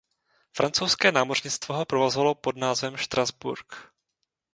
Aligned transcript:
Francouzské 0.53 1.11
námořnictvo 1.11 1.75
ho 1.75 1.85
provozovalo 1.85 2.35
pod 2.35 2.57
názvem 2.57 2.97
"Strasbourg". 2.97 3.75